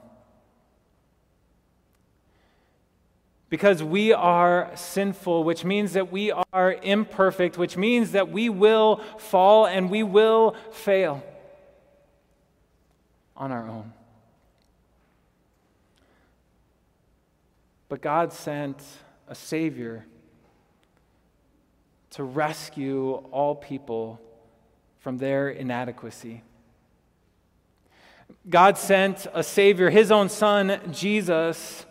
Because 3.49 3.81
we 3.81 4.11
are 4.11 4.71
sinful, 4.75 5.45
which 5.45 5.63
means 5.63 5.93
that 5.93 6.11
we 6.11 6.31
are 6.31 6.73
imperfect, 6.73 7.57
which 7.57 7.77
means 7.77 8.11
that 8.11 8.29
we 8.29 8.49
will 8.49 8.97
fall 9.17 9.65
and 9.65 9.89
we 9.89 10.03
will 10.03 10.55
fail 10.71 11.23
on 13.37 13.51
our 13.51 13.67
own. 13.67 13.93
But 17.89 18.01
God 18.01 18.33
sent 18.33 18.81
a 19.29 19.35
Savior 19.35 20.05
to 22.11 22.23
rescue 22.23 23.11
all 23.31 23.55
people 23.55 24.19
from 24.99 25.17
their 25.17 25.49
inadequacy. 25.49 26.43
God 28.49 28.77
sent 28.77 29.27
a 29.33 29.43
Savior, 29.43 29.89
His 29.89 30.11
own 30.11 30.27
Son, 30.27 30.81
Jesus, 30.91 31.85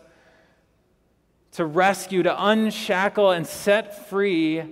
to 1.57 1.65
rescue, 1.65 2.21
to 2.21 2.45
unshackle, 2.45 3.31
and 3.31 3.47
set 3.47 4.07
free 4.09 4.63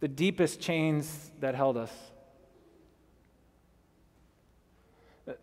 the 0.00 0.08
deepest 0.08 0.60
chains 0.60 1.30
that 1.38 1.54
held 1.54 1.76
us. 1.76 1.92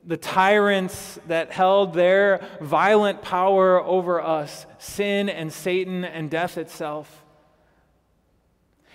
The 0.03 0.17
tyrants 0.17 1.17
that 1.27 1.53
held 1.53 1.93
their 1.93 2.45
violent 2.59 3.21
power 3.21 3.81
over 3.81 4.21
us, 4.21 4.65
sin 4.79 5.29
and 5.29 5.51
Satan 5.51 6.03
and 6.03 6.29
death 6.29 6.57
itself. 6.57 7.22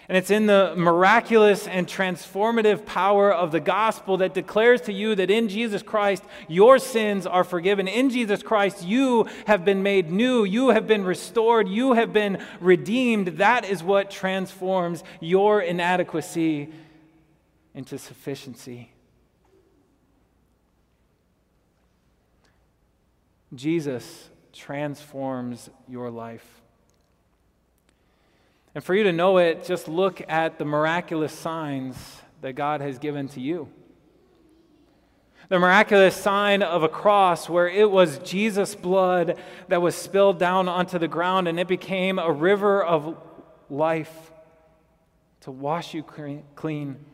And 0.09 0.17
it's 0.17 0.31
in 0.31 0.47
the 0.47 0.73
miraculous 0.75 1.67
and 1.67 1.87
transformative 1.87 2.87
power 2.87 3.31
of 3.31 3.53
the 3.53 3.61
gospel 3.61 4.17
that 4.19 4.33
declares 4.33 4.81
to 4.83 4.93
you 4.93 5.15
that 5.15 5.31
in 5.31 5.51
Jesus 5.51 5.83
Christ, 5.83 6.25
your 6.49 6.79
sins 6.79 7.27
are 7.27 7.45
forgiven. 7.45 7.87
In 7.87 8.09
Jesus 8.09 8.43
Christ, 8.43 8.83
you 8.83 9.29
have 9.47 9.67
been 9.67 9.83
made 9.83 10.11
new. 10.11 10.45
You 10.45 10.71
have 10.71 10.87
been 10.87 11.05
restored. 11.05 11.69
You 11.69 11.93
have 11.93 12.15
been 12.15 12.43
redeemed. 12.59 13.29
That 13.37 13.67
is 13.67 13.83
what 13.83 14.11
transforms 14.11 15.05
your 15.21 15.61
inadequacy 15.61 16.71
into 17.75 17.99
sufficiency. 17.99 18.91
Jesus 23.55 24.31
transforms 24.55 25.69
your 25.87 26.11
life. 26.11 26.63
And 28.79 28.85
for 28.85 28.95
you 28.95 29.03
to 29.03 29.13
know 29.13 29.39
it, 29.39 29.65
just 29.65 29.89
look 29.89 30.23
at 30.29 30.57
the 30.57 30.65
miraculous 30.65 31.33
signs 31.33 31.97
that 32.43 32.53
God 32.53 32.81
has 32.81 33.01
given 33.01 33.27
to 33.31 33.41
you. 33.41 33.69
The 35.49 35.59
miraculous 35.59 36.15
sign 36.15 36.63
of 36.63 36.85
a 36.85 36.89
cross 36.89 37.49
where 37.49 37.69
it 37.69 37.91
was 37.91 38.19
Jesus' 38.19 38.77
blood 38.77 39.37
that 39.67 39.83
was 39.83 39.97
spilled 39.97 40.39
down 40.39 40.69
onto 40.69 40.97
the 40.97 41.09
ground 41.09 41.49
and 41.49 41.59
it 41.59 41.67
became 41.67 42.21
a 42.21 42.31
river 42.31 42.81
of 42.85 43.21
life 43.69 44.31
to 45.41 45.51
wash 45.51 45.93
you 45.93 46.05
clean. 46.55 47.05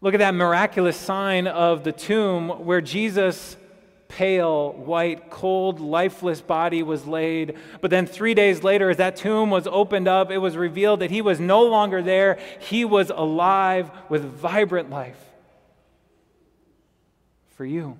Look 0.00 0.14
at 0.14 0.18
that 0.18 0.34
miraculous 0.34 0.96
sign 0.96 1.46
of 1.46 1.84
the 1.84 1.92
tomb 1.92 2.48
where 2.66 2.80
Jesus 2.80 3.56
pale, 4.10 4.72
white, 4.72 5.30
cold, 5.30 5.80
lifeless 5.80 6.42
body 6.42 6.82
was 6.82 7.06
laid. 7.06 7.56
But 7.80 7.90
then 7.90 8.06
three 8.06 8.34
days 8.34 8.62
later, 8.62 8.90
as 8.90 8.98
that 8.98 9.16
tomb 9.16 9.50
was 9.50 9.66
opened 9.66 10.08
up, 10.08 10.30
it 10.30 10.38
was 10.38 10.56
revealed 10.56 11.00
that 11.00 11.10
he 11.10 11.22
was 11.22 11.40
no 11.40 11.62
longer 11.62 12.02
there. 12.02 12.38
He 12.58 12.84
was 12.84 13.10
alive 13.10 13.90
with 14.08 14.24
vibrant 14.24 14.90
life 14.90 15.24
for 17.54 17.64
you. 17.64 17.96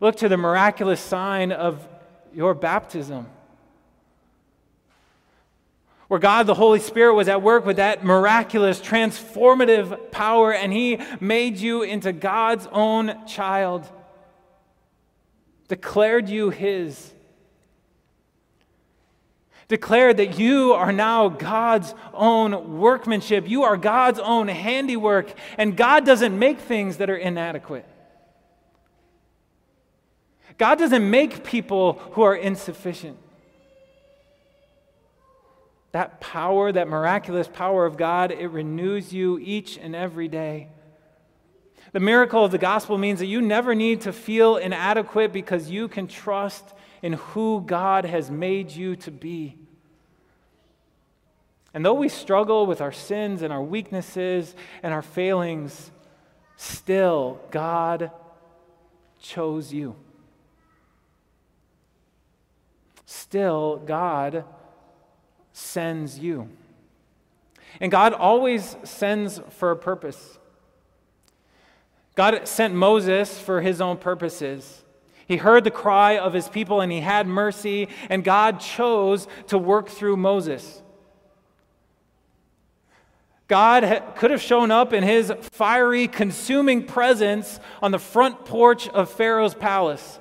Look 0.00 0.16
to 0.16 0.28
the 0.28 0.36
miraculous 0.36 1.00
sign 1.00 1.50
of 1.50 1.88
your 2.34 2.54
baptism 2.54 3.26
where 6.08 6.20
God 6.20 6.46
the 6.46 6.54
Holy 6.54 6.78
Spirit 6.78 7.14
was 7.14 7.28
at 7.28 7.42
work 7.42 7.66
with 7.66 7.76
that 7.76 8.04
miraculous, 8.04 8.80
transformative 8.80 10.10
power, 10.12 10.52
and 10.52 10.72
He 10.72 11.00
made 11.20 11.58
you 11.58 11.82
into 11.82 12.12
God's 12.12 12.68
own 12.70 13.26
child, 13.26 13.90
declared 15.68 16.28
you 16.28 16.50
His, 16.50 17.12
declared 19.66 20.18
that 20.18 20.38
you 20.38 20.74
are 20.74 20.92
now 20.92 21.28
God's 21.28 21.92
own 22.14 22.78
workmanship. 22.78 23.48
You 23.48 23.64
are 23.64 23.76
God's 23.76 24.20
own 24.20 24.46
handiwork, 24.46 25.32
and 25.58 25.76
God 25.76 26.06
doesn't 26.06 26.38
make 26.38 26.60
things 26.60 26.98
that 26.98 27.10
are 27.10 27.16
inadequate. 27.16 27.84
God 30.56 30.78
doesn't 30.78 31.10
make 31.10 31.44
people 31.44 31.94
who 32.12 32.22
are 32.22 32.34
insufficient 32.34 33.18
that 35.96 36.20
power, 36.20 36.70
that 36.70 36.88
miraculous 36.88 37.48
power 37.48 37.86
of 37.86 37.96
God, 37.96 38.30
it 38.30 38.48
renews 38.48 39.14
you 39.14 39.38
each 39.38 39.78
and 39.78 39.96
every 39.96 40.28
day. 40.28 40.68
The 41.92 42.00
miracle 42.00 42.44
of 42.44 42.50
the 42.50 42.58
gospel 42.58 42.98
means 42.98 43.20
that 43.20 43.26
you 43.26 43.40
never 43.40 43.74
need 43.74 44.02
to 44.02 44.12
feel 44.12 44.58
inadequate 44.58 45.32
because 45.32 45.70
you 45.70 45.88
can 45.88 46.06
trust 46.06 46.74
in 47.00 47.14
who 47.14 47.62
God 47.64 48.04
has 48.04 48.30
made 48.30 48.72
you 48.72 48.96
to 48.96 49.10
be. 49.10 49.56
And 51.72 51.82
though 51.82 51.94
we 51.94 52.10
struggle 52.10 52.66
with 52.66 52.82
our 52.82 52.92
sins 52.92 53.40
and 53.40 53.50
our 53.50 53.62
weaknesses 53.62 54.54
and 54.82 54.92
our 54.92 55.00
failings, 55.00 55.90
still 56.58 57.40
God 57.50 58.10
chose 59.18 59.72
you. 59.72 59.96
Still, 63.06 63.78
God 63.78 64.44
sends 65.56 66.18
you. 66.18 66.50
And 67.80 67.90
God 67.90 68.12
always 68.12 68.76
sends 68.84 69.40
for 69.50 69.70
a 69.70 69.76
purpose. 69.76 70.38
God 72.14 72.46
sent 72.46 72.74
Moses 72.74 73.38
for 73.38 73.62
his 73.62 73.80
own 73.80 73.96
purposes. 73.96 74.84
He 75.26 75.38
heard 75.38 75.64
the 75.64 75.70
cry 75.70 76.18
of 76.18 76.34
his 76.34 76.48
people 76.48 76.82
and 76.82 76.92
he 76.92 77.00
had 77.00 77.26
mercy, 77.26 77.88
and 78.10 78.22
God 78.22 78.60
chose 78.60 79.26
to 79.46 79.56
work 79.56 79.88
through 79.88 80.18
Moses. 80.18 80.82
God 83.48 84.02
could 84.16 84.30
have 84.32 84.42
shown 84.42 84.70
up 84.70 84.92
in 84.92 85.02
his 85.02 85.32
fiery, 85.40 86.06
consuming 86.06 86.84
presence 86.84 87.60
on 87.80 87.92
the 87.92 87.98
front 87.98 88.44
porch 88.44 88.88
of 88.88 89.10
Pharaoh's 89.10 89.54
palace 89.54 90.18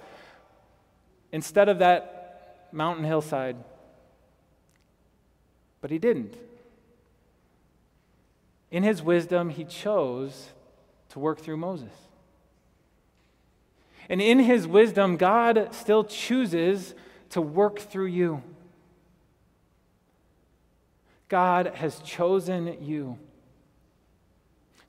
instead 1.34 1.68
of 1.68 1.80
that 1.80 2.70
mountain 2.72 3.04
hillside. 3.04 3.58
But 5.86 5.92
he 5.92 6.00
didn't. 6.00 6.34
In 8.72 8.82
his 8.82 9.04
wisdom, 9.04 9.52
he 9.52 9.64
chose 9.64 10.50
to 11.10 11.20
work 11.20 11.40
through 11.40 11.58
Moses. 11.58 11.94
And 14.10 14.20
in 14.20 14.40
his 14.40 14.68
wisdom, 14.68 15.16
God 15.16 15.76
still 15.76 16.04
chooses 16.04 16.96
to 17.30 17.40
work 17.40 17.78
through 17.78 18.08
you. 18.08 18.42
God 21.28 21.68
has 21.76 22.00
chosen 22.00 22.84
you 22.84 23.20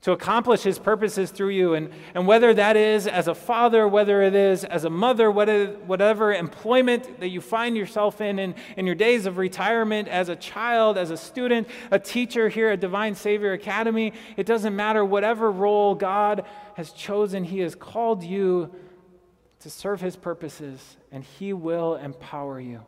to 0.07 0.13
accomplish 0.13 0.63
his 0.63 0.79
purposes 0.79 1.33
through 1.33 1.49
you. 1.49 1.75
And, 1.75 1.91
and 2.15 2.29
whether 2.29 2.55
that 2.55 2.77
is 2.77 3.09
as 3.09 3.27
a 3.27 3.35
father, 3.35 3.89
whether 3.89 4.23
it 4.23 4.37
is 4.37 4.63
as 4.63 4.85
a 4.85 4.89
mother, 4.89 5.33
whatever, 5.33 5.73
whatever 5.79 6.33
employment 6.33 7.19
that 7.19 7.31
you 7.31 7.41
find 7.41 7.77
yourself 7.77 8.21
in, 8.21 8.39
in 8.39 8.55
in 8.77 8.87
your 8.87 8.95
days 8.95 9.27
of 9.27 9.37
retirement, 9.37 10.07
as 10.07 10.29
a 10.29 10.37
child, 10.37 10.97
as 10.97 11.11
a 11.11 11.17
student, 11.17 11.67
a 11.91 11.99
teacher 11.99 12.49
here 12.49 12.69
at 12.69 12.79
Divine 12.79 13.17
Savior 13.17 13.53
Academy, 13.53 14.13
it 14.37 14.47
doesn't 14.47 14.77
matter 14.77 15.05
whatever 15.05 15.51
role 15.51 15.97
God 15.97 16.47
has 16.77 16.93
chosen, 16.93 17.43
he 17.43 17.59
has 17.59 17.75
called 17.75 18.23
you 18.23 18.73
to 19.59 19.69
serve 19.69 20.01
his 20.01 20.15
purposes, 20.15 20.99
and 21.11 21.25
he 21.25 21.53
will 21.53 21.97
empower 21.97 22.61
you. 22.61 22.81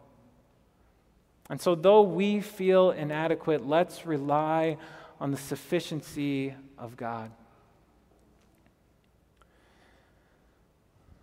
And 1.50 1.60
so, 1.60 1.74
though 1.74 2.02
we 2.02 2.40
feel 2.40 2.92
inadequate, 2.92 3.66
let's 3.66 4.06
rely 4.06 4.76
on 5.18 5.32
the 5.32 5.36
sufficiency 5.36 6.54
of 6.78 6.96
God. 6.96 7.30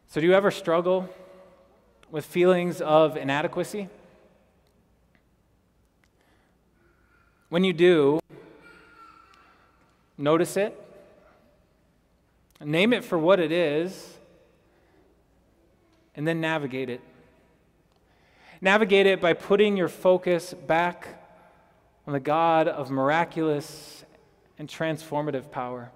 So, 0.08 0.22
do 0.22 0.28
you 0.28 0.34
ever 0.34 0.52
struggle 0.52 1.10
with 2.10 2.26
feelings 2.26 2.80
of 2.80 3.18
inadequacy? 3.18 3.90
When 7.50 7.64
you 7.64 7.74
do, 7.74 8.20
notice 10.18 10.56
it, 10.56 10.82
name 12.62 12.94
it 12.94 13.04
for 13.04 13.18
what 13.18 13.40
it 13.40 13.52
is, 13.52 14.18
and 16.16 16.28
then 16.28 16.40
navigate 16.40 16.90
it. 16.90 17.02
Navigate 18.62 19.06
it 19.06 19.20
by 19.20 19.34
putting 19.34 19.76
your 19.76 19.90
focus 19.90 20.54
back 20.54 21.22
on 22.08 22.14
the 22.14 22.20
God 22.20 22.70
of 22.70 22.90
miraculous 22.90 24.05
and 24.58 24.68
transformative 24.68 25.52
power. 25.52 25.92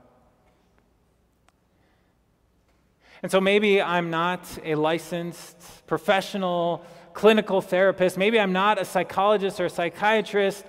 And 3.22 3.32
so 3.32 3.42
maybe 3.42 3.82
I'm 3.82 4.10
not 4.10 4.48
a 4.64 4.76
licensed 4.76 5.86
professional 5.88 6.86
clinical 7.14 7.62
therapist. 7.62 8.18
Maybe 8.18 8.40
I'm 8.40 8.54
not 8.54 8.80
a 8.80 8.86
psychologist 8.86 9.60
or 9.60 9.66
a 9.66 9.70
psychiatrist. 9.70 10.66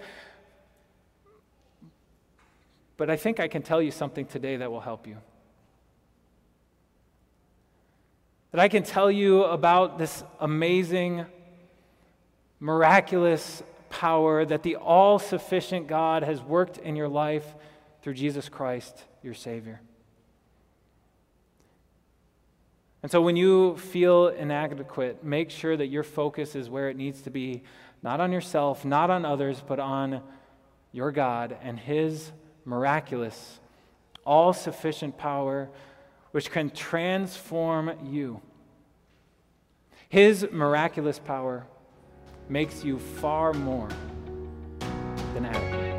But 2.96 3.09
I 3.09 3.16
think 3.16 3.40
I 3.40 3.48
can 3.48 3.62
tell 3.62 3.81
you 3.81 3.90
something 3.90 4.26
today 4.26 4.57
that 4.57 4.70
will 4.70 4.81
help 4.81 5.07
you. 5.07 5.16
That 8.50 8.61
I 8.61 8.68
can 8.68 8.83
tell 8.83 9.11
you 9.11 9.44
about 9.44 9.96
this 9.96 10.24
amazing, 10.40 11.24
miraculous 12.59 13.62
power 13.90 14.44
that 14.44 14.64
the 14.64 14.76
all 14.76 15.18
sufficient 15.20 15.87
God 15.87 16.24
has 16.24 16.40
worked 16.42 16.79
in 16.79 16.96
your 16.96 17.09
life 17.09 17.46
through 18.02 18.14
Jesus 18.14 18.48
Christ, 18.48 19.04
your 19.22 19.34
Savior. 19.34 19.80
And 23.02 23.10
so 23.10 23.22
when 23.22 23.36
you 23.36 23.76
feel 23.76 24.28
inadequate, 24.28 25.24
make 25.24 25.50
sure 25.50 25.76
that 25.76 25.86
your 25.86 26.02
focus 26.02 26.54
is 26.54 26.68
where 26.68 26.90
it 26.90 26.96
needs 26.96 27.22
to 27.22 27.30
be 27.30 27.62
not 28.02 28.20
on 28.20 28.32
yourself, 28.32 28.84
not 28.84 29.10
on 29.10 29.24
others, 29.24 29.62
but 29.66 29.78
on 29.78 30.22
your 30.92 31.12
God 31.12 31.56
and 31.62 31.78
His 31.78 32.32
miraculous, 32.64 33.60
all 34.24 34.52
sufficient 34.52 35.16
power 35.16 35.68
which 36.32 36.50
can 36.50 36.70
transform 36.70 37.92
you. 38.10 38.40
His 40.08 40.46
miraculous 40.50 41.18
power 41.18 41.66
makes 42.48 42.84
you 42.84 42.98
far 42.98 43.52
more 43.52 43.88
than 45.34 45.46
adequate. 45.46 45.89